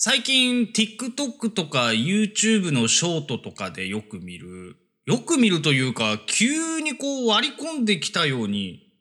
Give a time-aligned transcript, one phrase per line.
[0.00, 8.92] 最近 TikTok とか YouTube のショートとかでよく見る、よく見るというか、急にこう割り込んできたように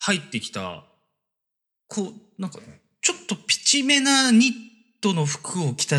[0.00, 0.86] 入ってきた、
[1.86, 2.58] こう、なんか、
[3.00, 4.52] ちょっとピチめなニッ
[5.00, 5.98] トの服を着た、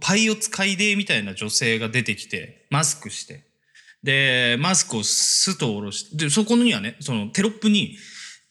[0.00, 3.44] パイオツ海デみたいな女性が出てきて、マスクして。
[4.02, 7.98] で、マスクをスッと下ろして、で、そこにはね、そのテロップに、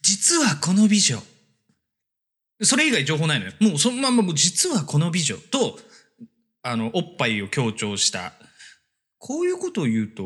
[0.04, 1.18] 実はこの美女、
[2.62, 3.54] それ以外情報ないのよ。
[3.60, 5.78] もうそのまんま、もう実はこの美女と、
[6.62, 8.34] あの、おっぱいを強調した。
[9.18, 10.24] こういうことを言うと、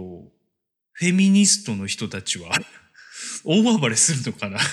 [0.94, 2.52] フェミニストの人たちは、
[3.46, 4.60] 大暴れするのかな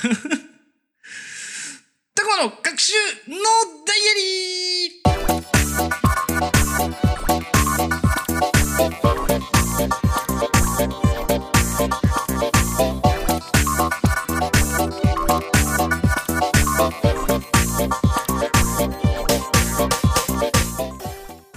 [2.14, 2.92] たくまの学習
[3.28, 3.36] の
[3.86, 4.65] ダイアリー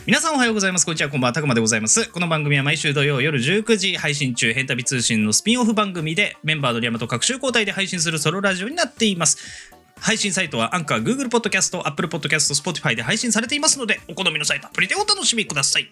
[0.10, 0.86] 皆さんおはようございます。
[0.86, 2.10] こんにちは、こんばんは、たくまでございます。
[2.10, 9.72] この番組は毎週土曜夜19時配信中、変旅通信のスピンオフ番組で、メンバーのリアマと各週交代で配信するソロラジオになっています。
[10.00, 15.92] 配信サイトはアンカー、Google Podcast、Apple Podcast、Spotify で配信されていますので、お好みのサイトアプリでお楽しみください。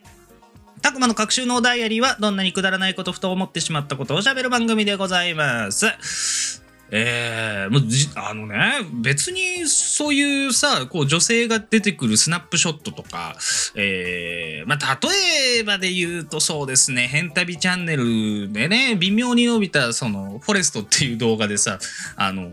[0.81, 6.66] たくまの各週のダイアリーは、どんなにくだらないこと、ふと思ってしまったことを喋る番組でございます。
[6.91, 8.57] えー、もうじあのね、
[8.93, 13.35] 別にそういうさ、こう女性が出てくるスナップショットとか、
[13.75, 21.79] えー、まあ、例えばで言うとそうですね、変旅チャンネルでね、微妙に伸びた、その、フォレストっていう動画でさ、
[22.15, 22.51] あの、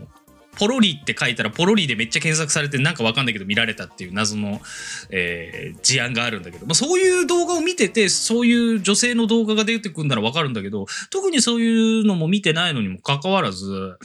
[0.57, 4.61] ポロリって書いたらポロリでめっちゃ検索されてなんかわかんないけど見られたっていう謎の、
[5.09, 13.97] えー事案があるんだけど、まあ、そういう動画を見ててそういう女性の動画が出てくるならわかるんだけど特にそういうのも見てないのにもかかわらず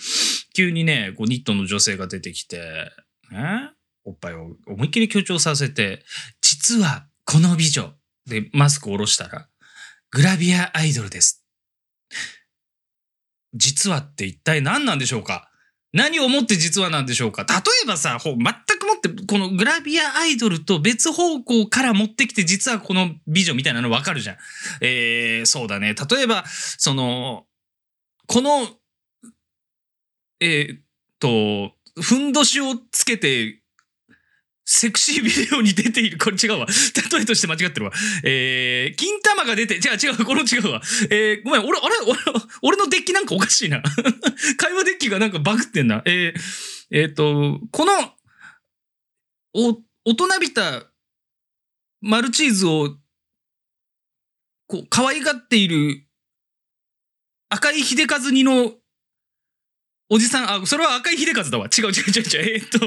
[0.54, 2.58] 急にねこうニットの女性が出てきて、
[3.30, 3.70] ね、
[4.04, 6.02] おっぱいを思いっきり強調させて
[6.42, 7.92] 実はこの美女
[8.26, 9.48] でマスクを下ろしたら
[10.10, 11.44] グラビアアイドルです。
[13.54, 15.49] 実はって一体何なんでしょうか？
[15.92, 24.36] 何をもって実はなんでしょうか例えばさ、全くもってこのグラビアアイドルと別方向から持ってきて実はこの美女みたいなのわかるじゃん。
[24.80, 25.94] えー、そうだね。
[25.94, 27.46] 例えば、その、
[28.26, 28.68] この、
[30.40, 30.80] えーっ
[31.18, 33.59] と、ふんどしをつけて、
[34.72, 36.16] セクシービデオに出ている。
[36.22, 36.66] これ違うわ。
[36.66, 37.92] 例えとして間違ってるわ。
[38.22, 40.80] えー、金玉が出て、違う違う、これ違うわ。
[41.10, 42.18] えー、ごめん、俺、あれ俺、
[42.62, 43.82] 俺のデッキなんかおかしいな。
[44.58, 46.02] 会話デッキがなんかバグってんな。
[46.06, 46.40] えー、
[46.92, 48.14] えーっと、この、
[49.54, 50.86] お、大人びた
[52.00, 52.96] マルチーズを、
[54.68, 56.06] こう、可愛がっている
[57.48, 58.72] 赤井秀和にの
[60.12, 61.66] おじさん、あ、それは赤井秀和だわ。
[61.66, 62.54] 違う違う違う違う。
[62.54, 62.84] えーっと、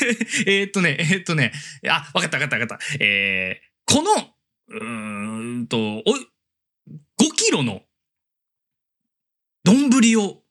[0.50, 1.52] えーっとね、えーっとね、
[1.86, 2.84] あ、わかったわかったわかった。
[2.98, 4.34] えー、この、
[4.68, 7.82] うーんと、お、5キロの
[9.64, 10.42] 丼を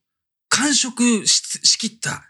[0.50, 2.24] 完食ししきった、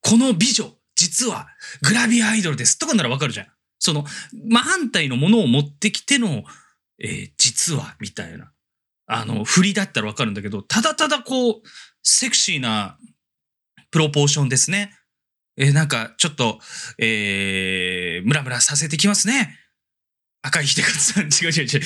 [0.00, 1.48] この美女、実は
[1.82, 2.78] グラビアアイドルです。
[2.78, 3.46] とかならわかるじゃん。
[3.78, 6.44] その、真反対のものを持ってきての、
[6.98, 8.52] えー実は、みたいな。
[9.06, 11.62] あの、振りだったらわかるんだけど、ただただこう、
[12.02, 12.98] セクシーな
[13.94, 14.90] プロポーションですね。
[15.56, 16.58] えーなんか、ちょっと、
[16.98, 19.56] えー、ムラムラさせてきますね。
[20.42, 21.80] 赤井秀和さん、違う違う違う。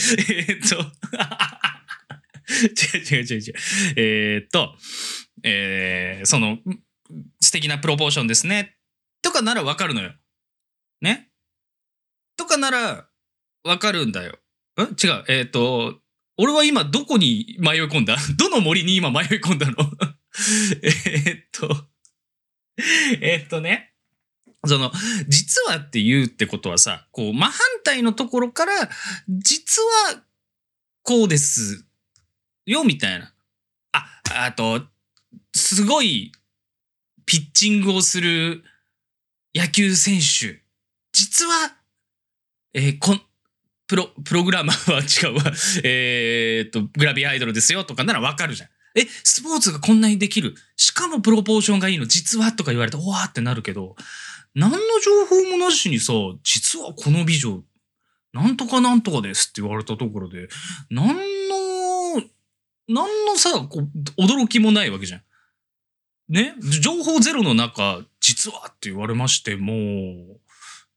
[0.48, 0.76] えーっと、
[2.96, 3.54] 違う違う違う違う。
[3.96, 4.74] えーっと、
[5.42, 6.56] えーその、
[7.42, 8.78] 素敵なプロポーションですね。
[9.20, 10.14] とかならわかるのよ。
[11.02, 11.28] ね？
[12.38, 13.06] とかなら
[13.64, 14.38] わかるんだよ。
[14.78, 15.24] ん違う。
[15.28, 16.00] えーっと、
[16.38, 18.16] 俺は今どこに迷い込んだ？
[18.38, 19.76] どの森に今迷い込んだの？
[20.82, 21.88] えっと、
[23.20, 23.92] えっとね。
[24.66, 24.92] その、
[25.28, 27.52] 実はって言うってことはさ、こう、真反
[27.84, 28.90] 対のところから、
[29.28, 30.22] 実は、
[31.02, 31.86] こうです
[32.66, 33.32] よ、みたいな。
[33.92, 34.86] あ、あと、
[35.54, 36.32] すごい、
[37.24, 38.64] ピッチングをする
[39.54, 40.62] 野球選手。
[41.12, 41.76] 実は、
[42.74, 43.22] えーこん、
[43.86, 45.52] プロ、プログラマーは違うわ。
[45.84, 48.68] えーっと、グラビアアイドルですよとかならわかるじゃん。
[48.98, 50.54] え、スポーツがこんなにできる？
[50.76, 52.06] しかもプロポーションがいいの？
[52.06, 53.96] 実はとか言われて、わーってなるけど、
[54.54, 56.12] 何の情報もなしにさ、
[56.42, 57.62] 実はこの美女、
[58.32, 60.48] なんとかなんとかですって言われたところで、
[60.90, 62.22] 何の、
[62.88, 65.22] 何のさ、こう、驚きもないわけじゃん。
[66.28, 66.54] ね？
[66.82, 69.72] 情報ゼロの中、実はって言われましても、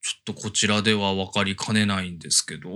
[0.01, 2.69] ちょっとこちらでは分かりかねないんですけど、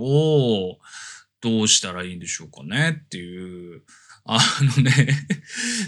[1.40, 3.82] どうしたらいいんでしょうかねっていう。
[4.28, 4.92] あのね、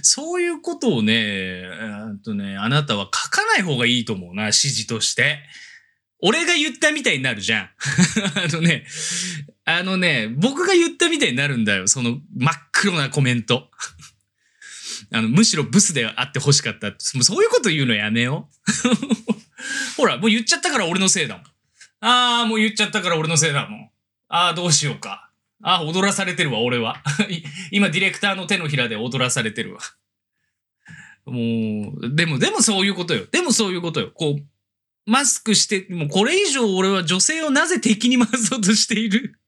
[0.02, 5.40] そういうことをね、えーとね、あなたは書かない方がいいと思うな、指示として。
[6.20, 7.70] 俺が言ったみたいになるじゃん。
[8.34, 8.84] あのね、
[9.64, 11.86] あのね、僕が言ったみたいになるんだよ。
[11.86, 13.70] その真っ黒なコメント。
[15.12, 16.92] あの、むしろブスであって欲しかった。
[16.98, 18.50] そういうこと言うのやめよ
[19.96, 19.96] う。
[19.96, 21.44] ほら、もう言っちゃったから俺のせいだもん。
[22.00, 23.90] ああ、もう言っちゃったから俺のせいだもん。
[24.28, 25.27] ああ、どうしようか。
[25.62, 27.02] あ、踊らされてるわ、俺は。
[27.72, 29.80] 今、ディレクターの手のひらで踊らされてるわ。
[31.26, 33.26] もう、でも、でもそういうことよ。
[33.30, 34.10] でもそういうことよ。
[34.14, 34.46] こう、
[35.10, 39.38] マスクして、もうこれ以上俺は女性をなぜ敵に回そうとしている？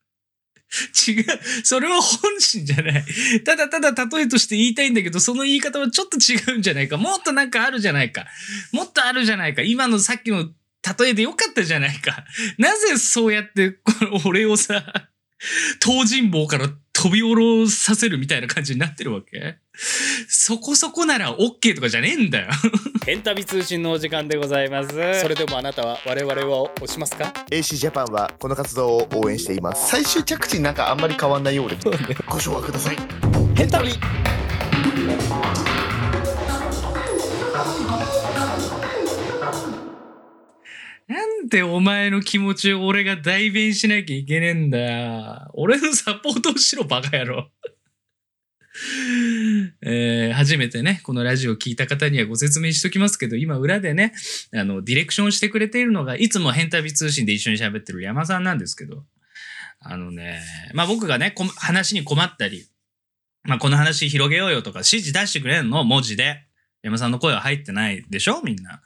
[1.08, 1.24] 違う。
[1.64, 3.04] それは本心じゃない。
[3.44, 6.96] ただただ例えとして言いたいんだけど、その言い方はちょっと違うんじゃないか。
[6.96, 8.26] もっとなんかあるじゃないか。
[8.72, 9.62] もっとあるじゃないか。
[9.62, 10.48] 今のさっきの
[10.98, 12.24] 例えでよかったじゃないか。
[12.58, 15.09] なぜそうやって、この俺をさ、
[15.84, 19.56] 東尋坊から飛び下ろさせるみたいな感じになってるわけ？
[20.28, 22.50] そこそこなら OK とかじゃねえんだよ。
[23.06, 24.88] ヘンタビ通信のお時間でございます。
[25.22, 29.88] それでもあなたは我々を押しますか？AC ジャパンはこの活動を応援しています。
[29.90, 31.76] 最終着地なんかあんまり変わんないようで。
[32.26, 32.96] ご唱和ください。
[33.56, 33.92] ヘンタビ
[41.50, 45.50] でお前の気持ちを俺が代弁しなきゃいけねえんだよ。
[45.54, 47.50] 俺のサポートをしろ、バカ野郎。
[49.82, 54.14] えー、初めてね、このラジオを聞いた方にはご説明しときますけど、今裏でね、
[54.54, 59.04] あの、ディレクションしてくれているのが、いつも変旅通信で一緒に喋ってる山さんなんですけど、
[59.80, 60.40] あのね、
[60.72, 62.66] まあ僕がね、話に困ったり、
[63.42, 66.46] まあこの話広げようよとか指示出してくれんの文字で。
[66.82, 68.80] 山さんの声は入ってないでしょみんな。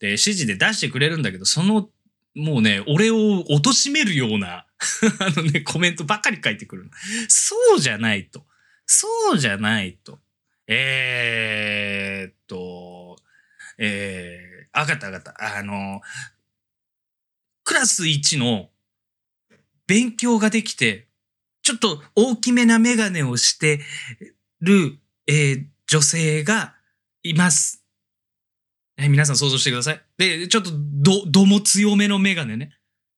[0.00, 1.88] で、指示で出してくれるんだけど、その、
[2.34, 4.66] もうね、俺を貶めるような
[5.20, 6.90] あのね、コメントばっかり書いてくる。
[7.28, 8.46] そうじゃないと。
[8.86, 10.20] そうじゃないと。
[10.66, 13.16] えー、っと、
[13.78, 15.56] えー、あかったあかった。
[15.56, 16.00] あの、
[17.64, 18.70] クラス1の
[19.86, 21.08] 勉強ができて、
[21.62, 23.80] ちょっと大きめなメガネをして
[24.60, 26.76] る、えー、女性が
[27.22, 27.85] います。
[28.98, 30.02] え皆さん想像してください。
[30.18, 32.70] で、ちょっとど、ども強めのメガネね。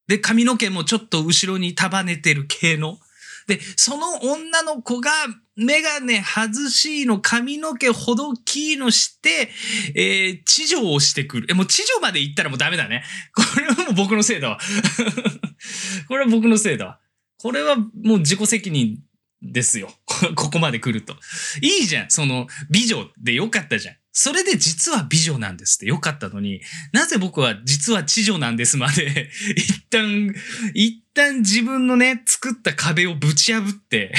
[0.08, 2.98] で、髪の毛もちょっと後ろに束ねてる系の。
[3.46, 5.10] で、その女の子が
[5.56, 9.50] メガネ外しの髪の毛ほどキーのして、
[9.94, 11.46] えー、地上をしてくる。
[11.50, 13.04] え、もう地上まで行ったらもうダメだね。
[13.34, 14.58] これはもう僕のせいだわ。
[16.08, 17.00] これは僕のせいだわ。
[17.38, 18.98] これはもう自己責任
[19.40, 19.90] ですよ。
[20.34, 21.16] ここまで来ると。
[21.62, 22.10] いいじゃん。
[22.10, 23.96] その、美女でよかったじゃん。
[24.20, 26.60] それで実は美女なんですってよかったのに、
[26.92, 30.34] なぜ僕は実は知女なんですまで 一旦、
[30.74, 34.12] 一旦自分のね、作った壁をぶち破って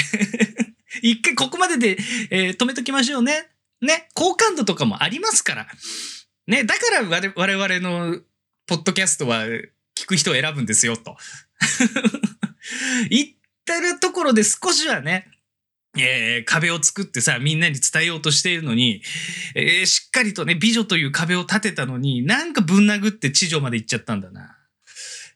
[1.02, 3.48] 一回ここまでで、えー、止めときましょうね。
[3.82, 5.68] ね、好感度とかもありますから。
[6.46, 8.22] ね、だから我々の
[8.66, 9.44] ポッドキャストは
[9.94, 11.18] 聞く人を選ぶんですよ、と。
[13.10, 13.28] 言っ
[13.66, 15.28] てるところで少しはね、
[15.98, 19.02] えー、壁を作ってさ、みんなに伝えようとしているのに、
[19.54, 24.56] えー、しっかりとね、美女という壁を立てたのに、なんかぶん殴って地上まで行っちゃったんだな。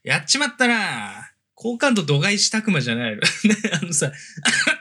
[0.04, 3.22] やっちまったな好感度度外したくまじゃないの。
[3.72, 4.12] あのさ、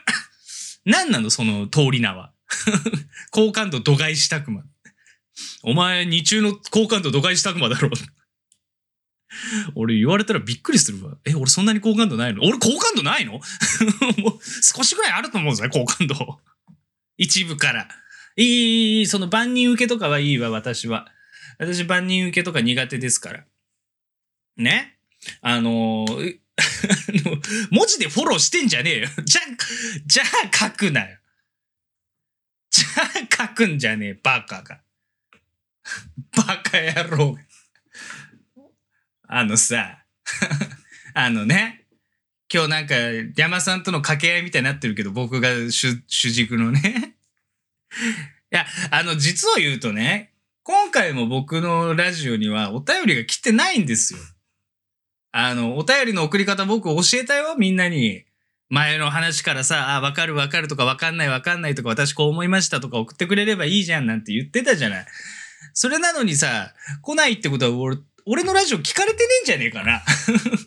[0.84, 2.32] 何なのその通り名は。
[3.32, 4.62] 好感度度外したくま。
[5.62, 7.92] お前、二中の好感度度外したくまだろう。
[9.74, 11.16] 俺言われたらびっくりするわ。
[11.24, 12.42] え、俺そんなに好感度ないの？
[12.42, 13.32] 俺好感度ないの？
[14.18, 16.40] もう少しぐらいあると思うんすよ、好感度。
[17.16, 17.88] 一部から。
[18.36, 21.12] いい、その万人受けとかはいいわ、私は。
[21.58, 23.44] 私万人受けとか苦手ですから。
[24.56, 24.98] ね？
[25.40, 26.38] あのー、
[27.70, 29.08] 文字でフォローしてんじゃねえよ。
[29.24, 29.42] じゃ、
[30.06, 31.18] じゃあ書くなよ。
[32.70, 32.86] じゃ
[33.42, 34.80] あ書くんじゃねえ、バカが。
[36.36, 37.38] バカ野郎。
[39.26, 40.04] あのさ、
[41.14, 41.86] あのね、
[42.52, 42.94] 今日なんか
[43.36, 47.16] 山さんとの掛け合いみたいになってるけど、僕が主主軸のね。
[48.52, 54.20] いや、あの、実を言うとね、今回も僕のラジオにはお便りが来てないんですよ。
[55.32, 58.24] あの、お便りの送り方僕教えたよ、みんなに。
[58.70, 65.06] 前の話からさ、あ、わかるわかるとかわかんないわかんないとか私こう思いましたとか送ってくれればいいじゃんなんて言ってたじゃない。
[65.74, 70.02] それなのにさ、来ないってことは、俺のラジオ聞かれてねえんじゃねえかな。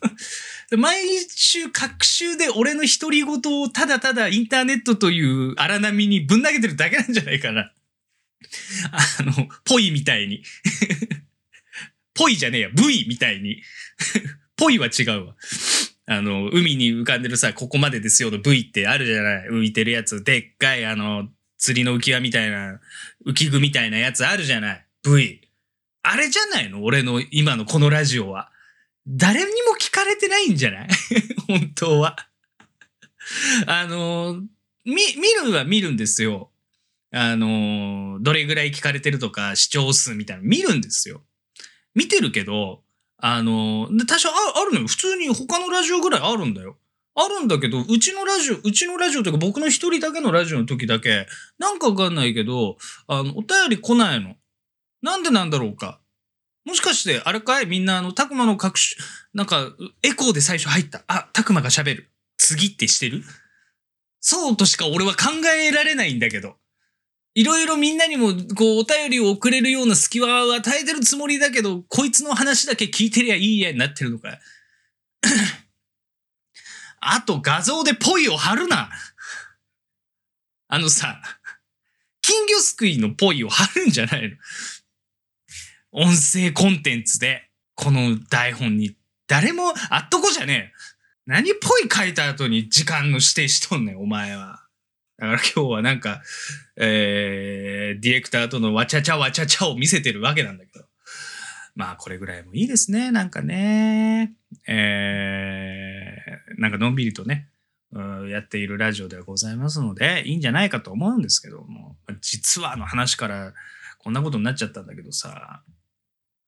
[0.77, 0.97] 毎
[1.29, 7.71] 週、各週で俺の独り言をただただインターネットという荒波にぶん投げてるだけなんじゃないかな。
[8.91, 10.43] あの、ぽいみたいに。
[12.13, 13.63] ぽいじゃねえや、V みたいに。
[14.55, 15.35] ぽいは違うわ。
[16.07, 20.23] あの、海に浮かんでるさ、ここまでですよの V ってあるじゃない浮いてるやつ。
[20.23, 22.79] でっかい、あの、釣りの浮き輪みたいな、
[23.25, 25.46] 浮き具みたいなやつあるじゃない ?V。
[26.09, 26.83] あれじゃないの？
[26.83, 28.51] 俺の今のこのラジオは。
[29.07, 30.87] 誰にも聞かれてないんじゃない？
[31.47, 32.15] 本当は。
[33.65, 34.41] あの、
[34.85, 36.51] み、見るは見るんですよ。
[37.11, 41.23] あの、どれぐらい聞かれてるとか、視聴数みたいな見るんですよ。
[41.95, 42.83] 見てるけど、
[43.17, 44.87] あの、多少ああるのよ。
[44.87, 46.77] 普通に他のラジオぐらいあるんだよ。
[47.15, 51.25] あるんだけど、うちのラジオ、うちのラジオというか僕の一人だけのラジオの時だけ、
[51.57, 54.35] なんかわかんないけど、あの、お便り来ないの。
[55.01, 55.99] なんでなんだろうか？
[56.65, 57.65] もしかして、あれかい？
[57.65, 58.97] みんな、あの、たくまの各種、
[59.33, 59.71] なんか、
[60.03, 61.03] エコーで最初入った。
[61.07, 62.11] あ、たくまが喋る。
[62.37, 63.23] 次ってしてる？
[64.19, 66.57] そうとしか俺は考えられないんだけど。
[67.35, 74.39] いろいろみんなにも、こう、お便りを送れるような隙間を与えてるつもりだけど、こいつの話だけ聞いてりゃいいやになってるのか。
[76.99, 78.89] あと、画像でポイを貼るな。
[80.67, 81.21] あのさ、
[82.21, 84.35] 金魚すくいのポイを貼るんじゃないの？
[85.91, 88.95] 音声コンテンツで、この台本に。
[89.27, 90.77] 誰も、あっとこじゃねえ。
[91.25, 94.63] 何ポイ書いた後に時間の指定しとんねん、お前は。
[95.17, 96.21] だから今日はなんか、
[96.77, 100.85] えー、ディレクターとのわちゃちゃわちゃちゃを見せてるわけなんだけど。
[101.75, 104.33] まあ、これぐらいもいいですね、なんかね。
[104.67, 107.49] えー、なんかのんびりとね、
[108.29, 113.53] やっているラジオではございますので、いいんじゃないかと思うんですけども、実はの話から
[113.99, 115.61] こんなことになっちゃったんだけどさ、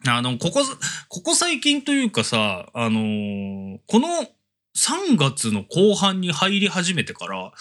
[0.07, 0.61] あの、ここ、
[1.09, 4.07] ここ最近というかさ、あのーこの
[4.77, 7.51] 3月の後半に入り始めてから、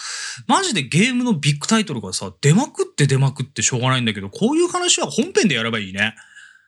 [0.47, 6.15] マジでゲームのビッグタイトルがさ、出まくって出まくってしょうがないんだけど、こういう話は本編でやればいいね。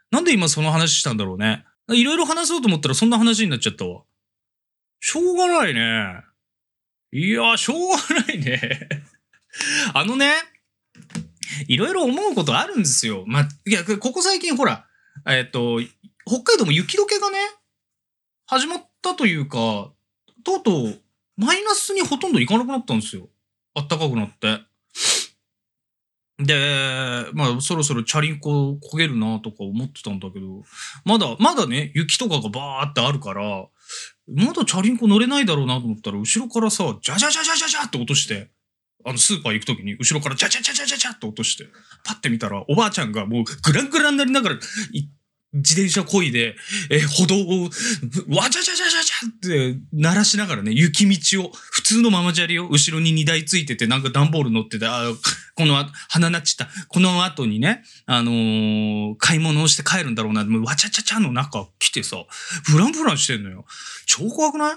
[0.10, 1.66] なんで今その話したんだろうね。
[1.90, 4.01] いろいろ話そうと思ったらそんな話になっちゃったわ。
[5.00, 6.22] しょうがないね。
[7.13, 8.90] いや、しょうがないね。
[9.94, 10.34] あのね、
[11.68, 13.24] いろいろ思うことあるんですよ。
[13.28, 14.86] ま、いや、ここ最近ほら、
[15.28, 15.80] えっと、
[16.25, 17.38] 北海道も雪解けがね、
[18.46, 19.92] 始まったというか、
[20.44, 21.01] とうとう、
[21.38, 23.30] マイナスにほとんどいかなくなったんですよ。
[23.74, 24.60] あったかくなって。
[26.38, 30.63] で、まあ、そろそろチャリンコ焦げるなとか思ってたんだけど、
[31.06, 33.68] まだ、まだね、雪とかがバーってあるから、
[34.28, 38.50] まだチャリンコ乗れないだろうなと思ったら、後ろからさ、ジャジャジャジャジャジャって落として、
[39.05, 41.67] あの、スーパー行くときに、後ろからジャジャジャジャジャジャって落として、
[42.03, 44.55] パッて見たら、おばあちゃんがもうグラングランになりながら、
[45.53, 46.55] 自転車こいで、
[46.89, 47.63] え歩道を、
[48.34, 55.12] わちゃちゃちゃちゃちゃって鳴らしながらね、雪道を、普通のママチャリを後ろに荷台ついてて、なんか段ボール乗ってて、あ
[55.55, 56.70] このあ、鼻なっちった。
[56.88, 60.46] この後にね、あのー買い物をして帰るんだろうな。
[60.46, 62.24] もうわちゃちゃちゃの中来てさ、
[62.72, 63.65] ブランブランしてんのよ。
[64.05, 64.75] 超怖くない？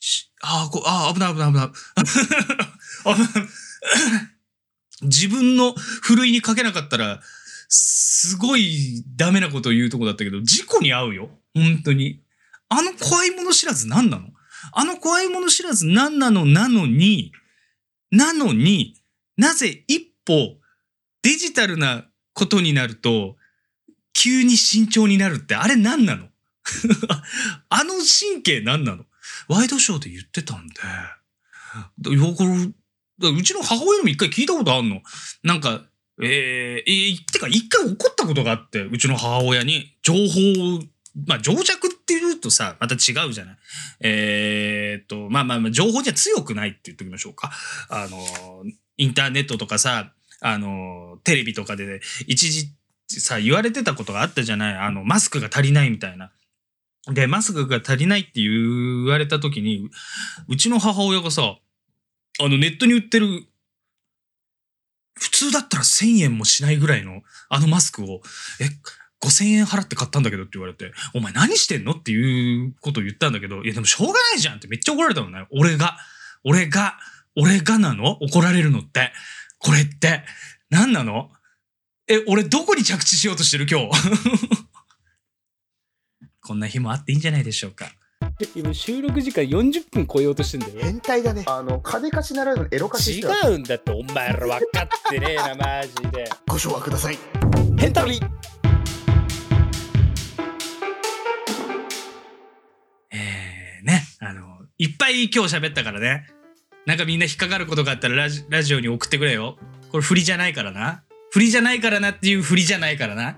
[0.00, 1.68] しあこあ、危ない危ない危ない。
[3.04, 3.48] 危ない。
[5.02, 7.22] 自分のふるいにかけなかったら、
[7.68, 11.30] すごいダメなことを言うとこだったけど、事故に遭うよ。
[11.54, 12.20] 本当に。
[12.68, 14.28] あの怖いもの知らず何なの？
[14.72, 17.32] あの怖いもの知らず何なのなのに、
[18.10, 18.94] なのに、
[19.36, 20.58] なぜ一歩
[21.22, 22.04] デジタルな
[22.34, 23.36] ことになると、
[24.12, 26.28] 急に慎重になるって、あれ何なの？
[27.70, 29.06] あの神経何なの？
[29.48, 30.74] ワイドショーで言ってたんで。
[33.28, 35.02] うちの母親にも一回聞いたことあんの。
[35.42, 35.82] なんか、
[36.22, 40.18] えー、えーてか一回怒ったことがあって、うちの母親に情報
[40.76, 40.80] を、
[41.26, 43.56] まあ、情弱っていうとさ、また違うじゃない。
[44.00, 47.50] えーっと、まあまあまあ、情報じゃ強くないって言っておきましょうか。
[47.88, 48.18] あの、
[48.96, 52.74] インターネットとかさ、あの、テレビとかで、ね一時
[53.18, 54.74] さ、言われてたことがあったじゃない。
[54.76, 56.30] あの、マスクが足りないみたいな。
[57.08, 59.88] で、マスクが足りないって言われた時に、
[60.48, 61.56] うちの母親がさ、
[62.40, 63.44] あの、ネットに売ってる
[65.18, 68.22] 普通だったら1000円もしないぐらいのあのマスクを、
[68.60, 68.64] え、
[69.22, 75.46] 5000円払って買ったんだけどって言われて、お前何してんのっていうことを言ったんだけど、いやでもしょうがないじゃんってめっちゃ怒られたのね。
[75.52, 75.98] 俺が、
[76.42, 76.98] 俺が、
[77.36, 78.12] 俺がなの？
[78.22, 79.12] 怒られるのって。
[79.58, 80.24] これって、
[80.70, 81.30] 何なの？
[82.08, 83.90] え、俺どこに着地しようとしてる今日？
[86.40, 87.92] こんな日もあっていいんじゃないでしょうか。
[88.54, 91.44] 今収録時間40分超えようとしてんだよ変態だね。
[91.46, 97.18] あの、金貸しならぬエロ貸し違うんだってお前ら分かってねえなマジでご唱和ください。
[97.78, 98.20] ヘンタリ
[103.10, 106.26] えー、ね、あの、いっぱい今日喋ったからね。
[106.86, 109.58] なんかみんな引っかかることがあったらラジラジオに送ってくれよ。
[109.90, 111.02] これ振りじゃないからな。
[111.30, 113.36] 振りじゃないからなっていう振りじゃないからな。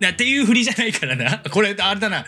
[0.00, 1.38] なっていう振りじゃないからな。
[1.50, 2.26] これ、あれだな。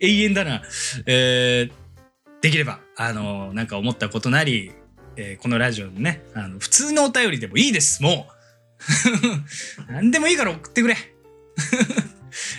[0.00, 0.62] 永遠だな。
[1.06, 4.72] えー、できれば、あの、なんか思ったことなり、
[5.16, 8.36] えーこのラジオのね、あの、普通のお便りでもいいです、もう。
[9.92, 10.96] 何でもいいから送ってくれ。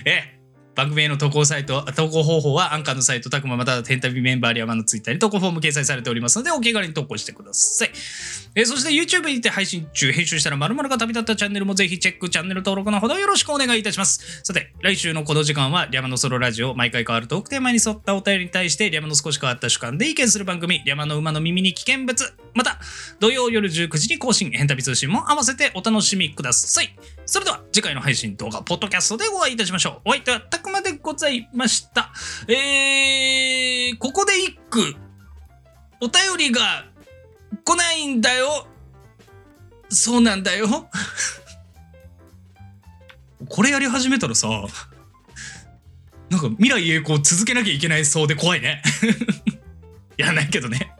[0.05, 0.36] え え、
[0.77, 7.89] 番組への投稿サイト、投稿方法はアンカーのサイト、たくままたは天旅メンバーリアマンのツイッターに投稿フォーム掲載されておりますので、お気軽に投稿してください。
[8.53, 14.41] えーそして YouTube にて配信中、編集したら〇〇が旅立ったチャンネルもぜひチェック、チャンネル登録のほどよろしくお願いいたします。
[14.43, 22.35] さて、来週のこの時間は、リャマのソロラジオ、毎回変わるトークテーマに沿ったお便りに対して、リャマの少し変わった主観で意見する番組、リャマの馬の耳に危険物。
[22.53, 22.79] また、
[23.19, 26.95] 土曜夜19時に更新、変旅通信も合わせてお楽しみください。
[27.25, 30.09] それでは、次回の配信動画、ポッドキャストでお会いいたしましょう。
[30.09, 32.11] お相手はたくまでございました。
[32.47, 34.95] えー、ここで一句、
[36.01, 36.85] お便りが
[37.63, 38.67] 来ないんだよ。
[39.89, 40.89] そうなんだよ。
[43.49, 44.47] これやり始めたらさ、
[46.29, 48.81] なんか未来栄光続けなきゃいけないそうで怖いね。
[50.17, 50.96] やらないけどね。